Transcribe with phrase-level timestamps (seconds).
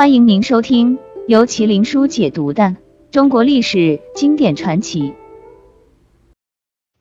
[0.00, 2.74] 欢迎您收听由麒麟书解读的
[3.10, 5.12] 中国历史经典传奇。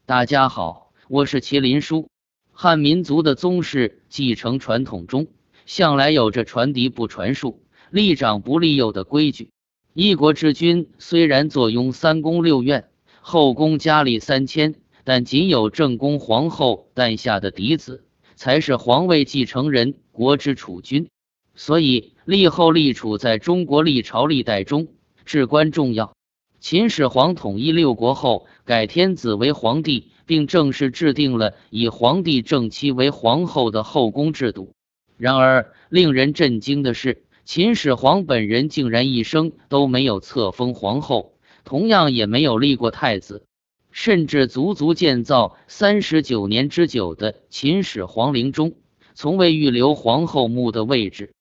[0.06, 2.10] 大家好，我是麒麟书。
[2.52, 5.28] 汉民族的宗室继承传统中，
[5.66, 9.50] 向来有着传嫡不传庶、立长不立幼的规矩。
[9.94, 12.90] 一国之君虽然坐拥三宫六院，
[13.22, 14.76] 后宫佳丽三千，
[15.06, 18.04] 但仅有正宫皇后诞下的嫡子
[18.36, 21.08] 才是皇位继承人，国之储君。
[21.56, 24.90] 所以，立后立储在中国历朝历代中
[25.26, 26.14] 至关重要。
[26.60, 34.76] 秦始皇统一六国后，改天子为皇帝，并正式制定了以皇帝正妻为皇后的后宫制度。
[35.18, 43.44] 然而，令人震惊的是，秦始皇本人竟然一生都没有册封皇后，同样也没有立过太子，
[43.90, 48.76] 甚至足足建造三十九年之久的秦始皇陵中，
[49.16, 51.32] 从未预留皇后墓的位置。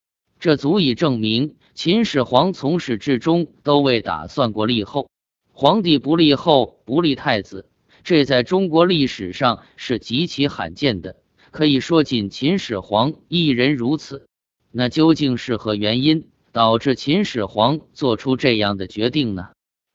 [0.41, 5.09] 这足以证明秦始皇从始至终都未打算过立后。
[5.53, 7.69] 皇帝不立后，不立太子，
[8.05, 11.17] 这在中国历史上是极其罕见的，
[11.50, 14.28] 可以说仅秦始皇一人如此。
[14.70, 19.48] 那究竟是何原因导致秦始皇做出这样的决定呢？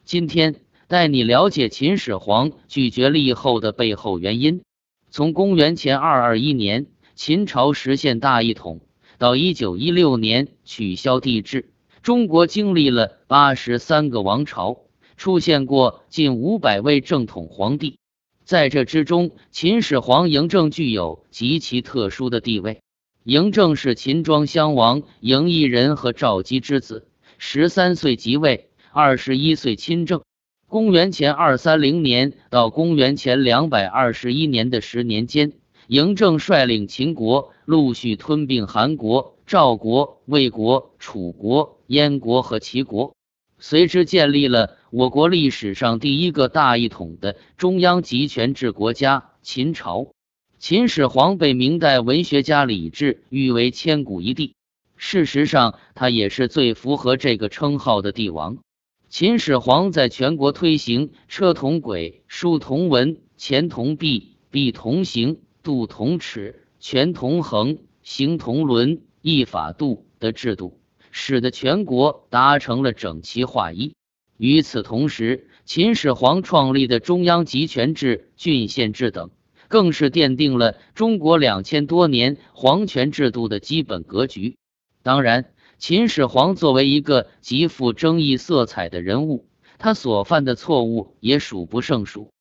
[0.04, 0.56] 今天
[0.88, 4.62] 带你了解秦始皇拒绝立后的背后原因。
[5.10, 8.82] 从公元前二二一年，秦朝实现大一统。
[9.24, 11.70] 到一九一六年取消帝制，
[12.02, 14.80] 中国经历了八十三个王朝，
[15.16, 18.00] 出现过近五百位正统皇帝。
[18.44, 22.82] 在这之中，秦始皇嬴政具有极其特殊的地位。
[23.24, 27.08] 嬴政是秦庄襄王嬴异人和赵姬之子，
[27.38, 30.22] 十三岁即位，二十一岁亲政。
[30.68, 35.54] 公元前二三零年到公元前两百二十一年的十年间。
[35.94, 43.14] 嬴政率领秦国陆续吞并韩国、赵国、魏国、楚国、燕国和齐国，
[43.60, 50.08] 随之建立了我国历史上第一个大一统的中央集权制国家——秦朝。
[50.58, 54.56] 秦始皇被明代文学家李治誉为千古一帝，
[54.98, 58.58] 事实上，他也是最符合这个称号的帝王。
[59.10, 65.38] 秦始皇在全国推行“车同轨，书同文，钱同币，币同行”。
[65.64, 70.78] 度同尺，权同衡，行同伦，一法度的制度，
[71.10, 73.94] 使得全国达成了整齐划一。
[74.36, 79.32] 与此同时，秦始皇创立的中央集权制、郡县制等，
[79.70, 84.58] 更是奠定了中国两千多年皇权制度的基本格局。
[85.02, 89.48] 当然，秦始皇作为一个极富争议色彩的人物，
[89.80, 92.33] 他所犯的错误也数不胜数。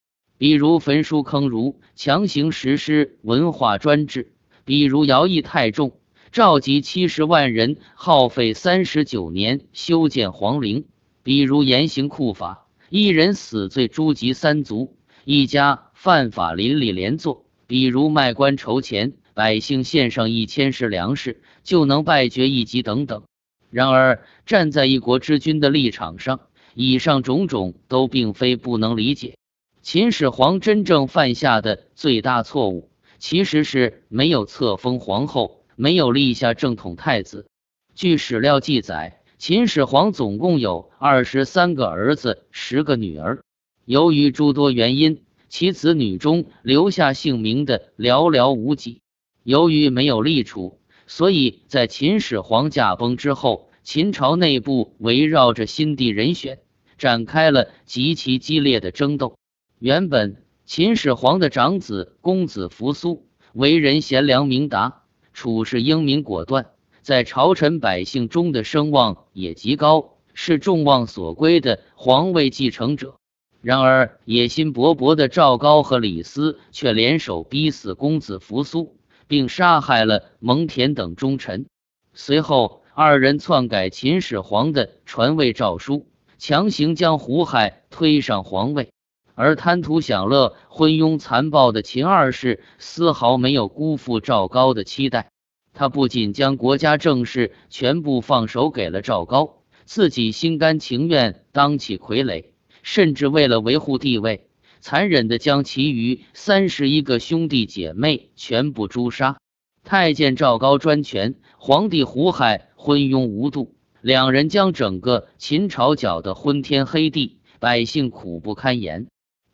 [0.42, 4.32] 比如焚书坑儒，强行实施文化专制；
[4.64, 5.92] 比如徭役太重，
[6.32, 10.82] 召集七十万人，耗费三十九年修建皇陵；
[11.22, 23.22] 比如严刑酷法，一人死罪诛及三族，一家犯法邻里连坐；比如卖官筹钱，百姓献上一千石粮食就能败爵一级等等。
[23.70, 26.40] 然而，站在一国之君的立场上，
[26.74, 29.36] 以上种种都并非不能理解。
[29.82, 32.88] 秦始皇真正犯下的最大错误，
[33.18, 37.48] 其实是没有册封皇后，没有立下正统太子。
[37.96, 43.42] 据史料记载，秦始皇总共有二十三个儿子，十个女儿。
[43.84, 49.00] 由于诸多原因，其子女中留下姓名的寥寥无几。
[49.42, 50.78] 由于没有立储，
[51.08, 56.60] 所以在秦始皇驾崩之后，秦朝内部围绕着新帝人选，
[56.98, 59.36] 展开了极其激烈的争斗。
[59.82, 66.66] 原本秦始皇的长子公子扶苏为人贤良明达，处事英明果断，
[67.00, 73.16] 在朝臣百姓中的声望也极高，是众望所归的皇位继承者。
[73.60, 81.66] 然而，野心勃勃的赵高和李斯却联手逼死公子扶苏，并杀害了蒙恬等忠臣。
[82.14, 86.06] 随后，二人篡改秦始皇的传位诏书，
[86.38, 88.90] 强行将胡亥推上皇位。
[89.34, 95.30] 而贪图享乐、昏庸残暴的秦二世丝毫没有辜负赵高的期待，
[95.72, 102.44] 他不仅将国家政事全部放手给了赵高，自己心甘情愿当起傀儡，
[102.82, 104.48] 甚至为了维护地位，
[104.80, 109.38] 残忍地将其余三十一个兄弟姐妹全部诛杀。
[109.82, 119.08] 太监赵高专权，皇帝胡亥昏庸无度，两人将整个秦朝搅得昏天黑地，百姓苦不堪言。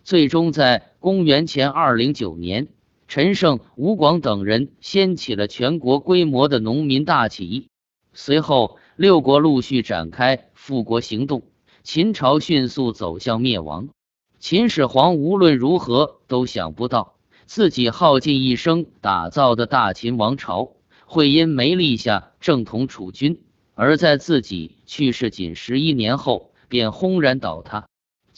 [0.09, 2.69] 最终，在公元前二零九年，
[3.09, 7.69] 陈胜、吴广等人掀起了全国规模的农民大起义。
[8.15, 11.43] 随后，六国陆续展开复国行动，
[11.83, 13.91] 秦朝迅速走向灭亡。
[14.39, 20.73] 秦始皇无论如何都想不到，自己耗尽一生打造的大秦王朝，
[21.05, 23.43] 会因没立下正统储君，
[23.75, 27.85] 而在自己去世仅十一年后便轰然倒塌。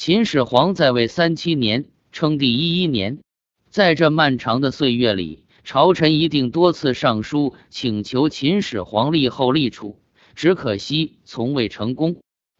[0.02, 3.18] 秦始皇在位三七年，称帝一一年，
[3.68, 9.98] 在这漫长的岁月里，朝臣一定多次上书请求秦始皇立后立储，
[10.34, 12.16] 只可惜从未成功。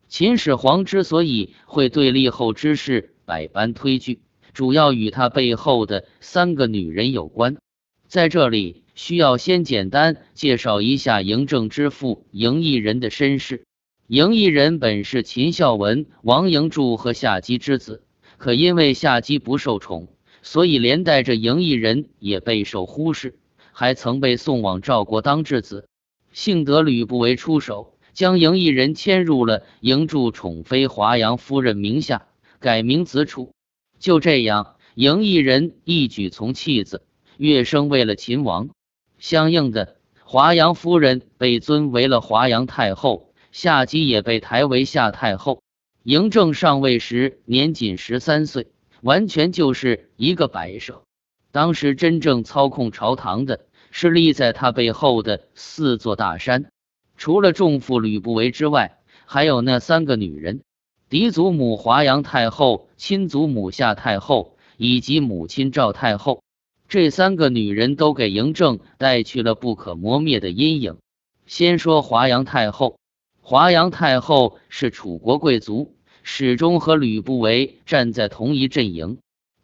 [0.07, 4.21] 秦始皇之所以会对立后之事，百般推拒，
[4.53, 7.57] 主要与他背后的三个女人有关。
[8.07, 13.65] 在这里，需要先简单介绍一下嬴政之父嬴异人的身世。
[14.11, 18.03] 嬴异人本是秦孝文、王嬴柱和夏姬之子，
[18.39, 20.09] 可因为夏姬不受宠，
[20.43, 23.39] 所以连带着嬴异人也备受忽视，
[23.71, 25.87] 还曾被送往赵国当质子。
[26.33, 32.27] 幸得吕不韦出手，将嬴异人迁入了嬴柱宠妃华阳夫人名下。
[32.59, 33.53] 改名子楚，
[34.01, 37.05] 就这样，嬴异人一举从弃子
[37.37, 38.71] 跃升为了秦王。
[39.21, 45.62] 相应的，华阳夫人被尊为了华阳太后，夏姬也被抬为夏太后。
[46.05, 48.69] 嬴政上位时年仅十三岁，
[49.02, 51.02] 完全就是一个摆设。
[51.52, 56.70] 当时真正操控朝堂的是立在他背后的四座大山，
[57.17, 60.62] 除了重父吕不韦之外，还有那三个女人。
[61.08, 66.43] 嫡祖母华阳太后、亲祖母夏太后以及母亲赵太后，
[66.88, 70.99] 这三个女人都给嬴政带去了不可磨灭的阴影。
[71.46, 73.00] 先说华阳太后，
[73.50, 79.19] 华阳太后是楚国贵族，始终和吕不韦站在同一阵营。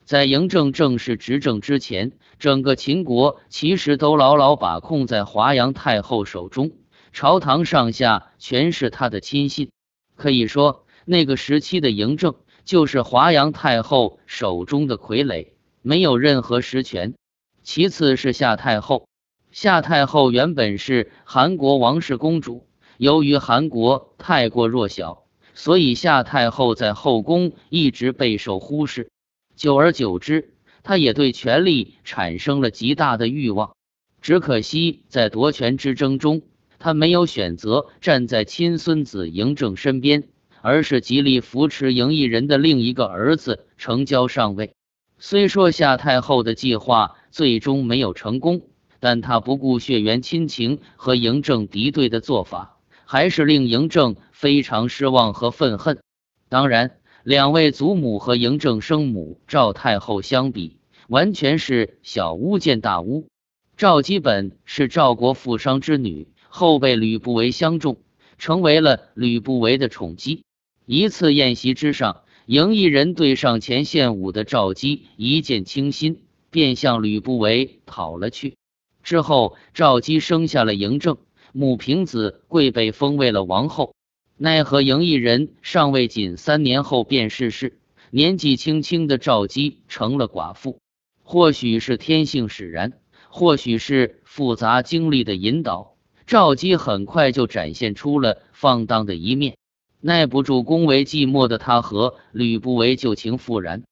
[0.04, 2.10] 在嬴政正式执政之前，
[2.40, 6.72] 整个秦国其实都牢牢把控在华阳太后手中，
[7.12, 9.70] 朝堂上下全是她的亲信，
[10.16, 10.84] 可以说。
[11.04, 12.34] 那个时期的嬴政
[12.64, 15.50] 就是华阳太后手中的傀儡，
[15.82, 17.14] 没有任何实权。
[17.62, 19.06] 其次是夏太后，
[19.52, 22.65] 夏太后原本是韩国王室公主，
[22.98, 29.10] 由于韩国太过弱小，所以夏太后在后宫一直备受忽视。
[29.54, 33.75] 久而久之，她也对权力产生了极大的欲望。
[34.20, 36.43] 只可惜在夺权之争中，
[36.78, 40.28] 她没有选择站在亲孙子嬴政身边。
[40.62, 44.75] 而是极力扶持嬴异人的另一个儿子成交上位。
[45.16, 48.62] 虽说夏太后的计划最终没有成功，
[48.99, 52.75] 但她不顾血缘亲情和嬴政敌对的做法，
[53.06, 56.00] 还是令嬴政非常失望和愤恨。
[56.48, 60.76] 当然，两位祖母和嬴政生母赵太后相比，
[61.08, 63.28] 完全是小巫见大巫。
[63.76, 67.98] 赵姬本是赵国富商之女，后被吕不韦相中，
[68.38, 70.42] 成为了吕不韦的宠姬。
[70.84, 78.56] 一次宴席之上，嬴异人对上前献舞的赵姬一见倾心，便向吕不韦讨了去。
[79.02, 81.18] 之后，赵姬生下了嬴政，
[81.58, 83.94] 母凭子贵被封为了王后。
[84.36, 87.78] 奈何嬴异人上位仅三年后便逝世，
[88.10, 90.78] 年纪轻轻的赵姬成了寡妇。
[91.22, 92.92] 或许是天性使然，
[93.30, 95.94] 或许是复杂经历的引导，
[96.26, 99.56] 赵姬很快就展现出了放荡的一面。
[100.02, 103.82] 耐不住宫闱寂寞的他和吕不韦旧情复燃。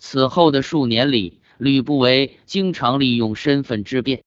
[0.00, 4.24] 此后的数年里，吕不韦经常利用身份之便，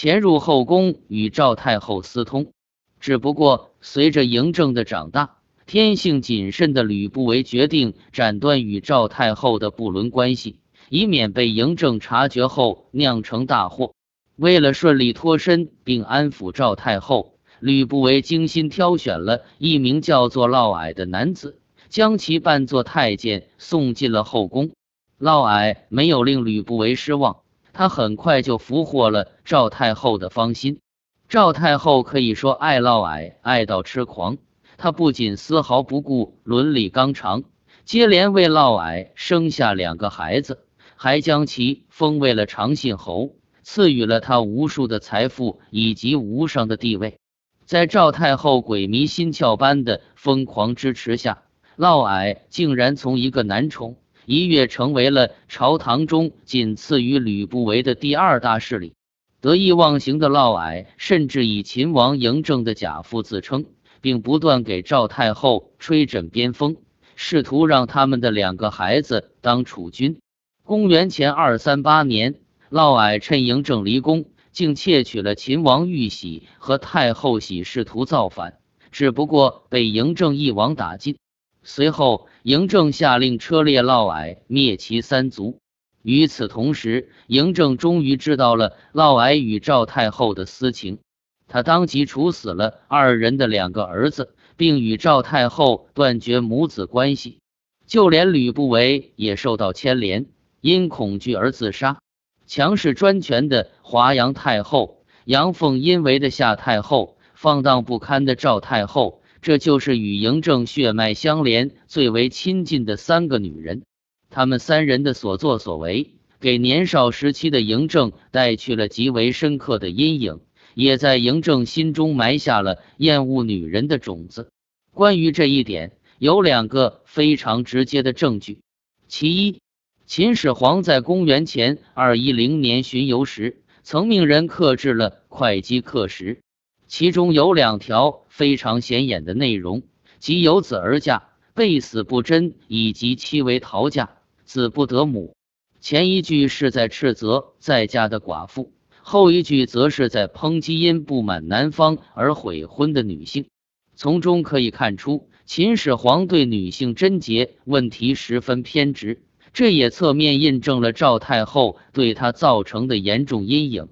[0.00, 2.52] 潜入后宫与赵太后私通。
[3.00, 13.92] 只不过随着嬴政的长大，天性谨慎的吕不韦决定斩断与赵太后的不伦关系，以免被嬴政察觉后酿成大祸。
[14.36, 17.34] 为了顺利脱身并安抚赵太后。
[17.58, 24.70] 吕不韦精心挑选了一名叫做嫪毐的男子，将其扮作太监送进了后宫。
[25.18, 27.38] 嫪毐没有令吕不韦失望，
[27.78, 30.80] 他很快就俘获了赵太后的芳心。
[31.28, 34.36] 赵太后可以说爱嫪毐爱到痴狂，
[34.76, 37.44] 她不仅丝毫不顾伦理纲常，
[37.84, 40.64] 接连为嫪毐生下两个孩子，
[40.96, 47.20] 还将其封为了长信侯，赐予了他无数的财富以及无上的地位。
[47.64, 51.42] 在赵太后鬼迷心窍般的疯狂支持下，
[51.76, 53.94] 嫪毐竟然从一个男宠
[54.28, 58.92] 一跃成为了朝堂中仅次于吕不韦的第二大势力。
[59.40, 63.64] 得意忘形的嫪毐甚至以秦王嬴政的假父自称，
[64.02, 66.76] 并不断给赵太后吹枕边风，
[67.16, 70.20] 试图让他们的两个孩子当储君。
[70.62, 72.34] 公元前二三八年，
[72.68, 74.26] 嫪毐趁嬴政离宫。
[74.50, 78.58] 竟窃取了秦王玉玺和太后玺，试图造反，
[78.90, 81.16] 只不过被嬴政一网打尽。
[81.62, 85.58] 随后，嬴政下令车裂嫪毐，灭其三族。
[86.02, 90.98] 与此同时，嬴政终于知道了嫪毐与赵太后的私情，
[91.46, 97.38] 他当即处死了二人的两个儿子，并与赵太后断绝母子关系。
[97.86, 100.26] 就连吕不韦也受到牵连，
[100.60, 101.98] 因恐惧而自杀。
[102.46, 109.20] 强势专权的华阳太后、阳奉阴违的夏太后、放荡不堪的赵太后。
[109.40, 113.82] 这就是与嬴政血脉相连、最为亲近的三个女人。
[114.30, 120.40] 她们三人的所作所为，给年少时期的嬴政带去了极为深刻的阴影，
[120.74, 124.50] 也在嬴政心中埋下了厌恶女人的种子。
[124.92, 128.58] 关于这一点，有两个非常直接的证据。
[129.06, 129.60] 其一，
[130.04, 136.40] 秦始皇在公元前二一零年巡游时，曾命人刻制了会稽刻石。
[136.88, 139.82] 其中有两条非常显眼的内容，
[140.18, 144.08] 即有子而嫁，被死不贞，以及妻为逃嫁，
[144.44, 145.34] 子不得母。
[145.80, 153.48] 前一句是在斥责在家的寡妇，后一句则是在抨击因不满男方而悔婚的女性。
[153.94, 159.20] 从中可以看出，秦始皇对女性贞洁问题十分偏执，
[159.52, 163.88] 这也侧面印证了赵太后对他造成的严重阴影。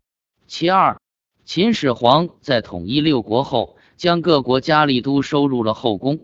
[0.46, 0.98] 其二。
[1.46, 6.16] 秦始皇在统一六国后，将各国佳丽都收入了后宫。《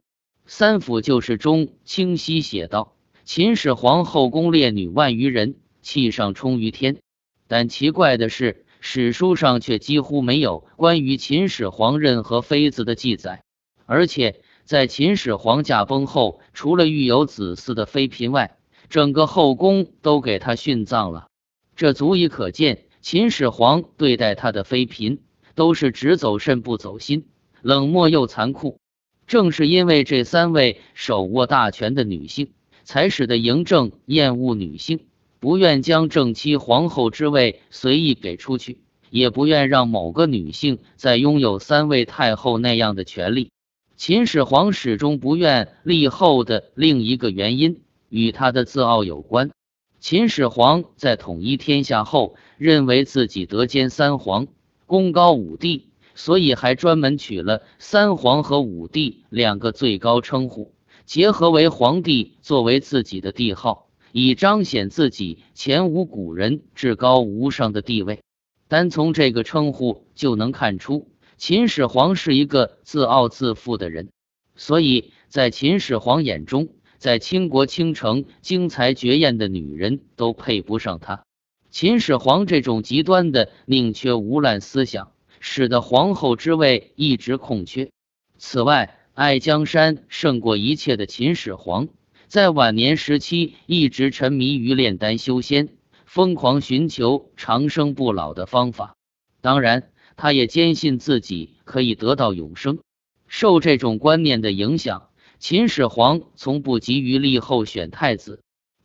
[0.47, 6.99] 三辅旧事》中清晰写道：“秦始皇后宫烈女万余人，气上冲于天。”
[7.47, 13.45] 但奇怪的是，史书上却几乎没有关于秦始皇任何妃子的记载。
[13.87, 18.57] 而且，在秦始皇驾崩后，除了育有子嗣的妃嫔外，
[18.89, 21.29] 整个后宫都给他殉葬了。
[21.77, 22.87] 这足以可见。
[23.03, 25.19] 秦始皇对待他的妃嫔
[25.57, 27.25] 都是只走肾不走心，
[27.61, 28.79] 冷漠又残酷。
[29.27, 32.53] 正是因为这三位手握大权的女性，
[32.85, 35.01] 才使得嬴政厌恶女性，
[35.41, 38.79] 不愿将正妻皇后之位随意给出去，
[39.11, 43.51] 也不愿让某个女性再拥有三位太后那样的权利。
[43.97, 47.81] 秦始皇始终不愿立后的另一个原因，
[48.11, 49.51] 与他的自傲有关。
[49.99, 54.47] 秦始皇在统一天下后，认为自己德兼三皇，
[54.87, 60.73] 功高五帝，所以还专门取了“三皇”和“五帝”两个最高称呼，
[61.05, 68.21] 结合为皇帝作为自己的帝号，以彰显自己前无古人、至高无上的地位。
[68.69, 74.11] 单从这个称呼就能看出，秦始皇是一个自傲自负的人，
[74.55, 76.69] 所以在秦始皇眼中。
[76.99, 81.25] 在倾国倾城、惊才绝艳的女人都配不上他。
[81.73, 87.91] 秦始皇这种极端的宁缺毋滥思想，使得皇后之位一直空缺。
[88.37, 91.89] 此外，爱江山胜过一切的秦始皇，
[92.29, 95.71] 在晚年时期一直沉迷于炼丹修仙，
[96.05, 98.95] 疯狂寻求长生不老的方法。
[99.41, 102.81] 当然，他也坚信自己可以得到永生。
[103.29, 105.09] 受这种观念的影响。
[105.39, 108.43] 秦始皇从不急于立后选太子，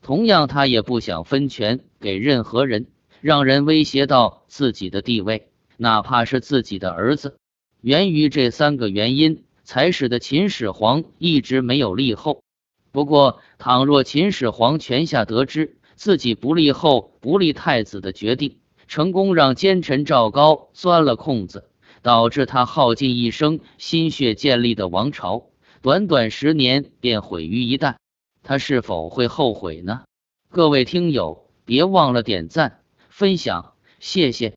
[0.07, 2.85] 同样，他也不想分权给任何人，
[3.19, 7.35] 让人威胁到自己的地位，哪怕是自己的儿子。
[7.81, 12.41] 源于这三个原因，才使得秦始皇一直没有立后。
[12.93, 21.69] 不过，倘若秦始皇泉下得知自己不立后、不立太子的决定，成功让奸臣赵高钻了空子，
[22.01, 25.47] 导致他耗尽一生心血建立的王朝。
[25.81, 27.95] 短短十年便毁于一旦，
[28.47, 30.03] 他是否会后悔呢？
[30.49, 34.56] 各位听友，别忘了点赞、分享，谢谢。